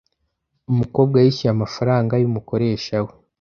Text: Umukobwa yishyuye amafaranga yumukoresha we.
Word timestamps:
Umukobwa 0.71 1.17
yishyuye 1.23 1.51
amafaranga 1.55 2.13
yumukoresha 2.21 2.95
we. 3.05 3.13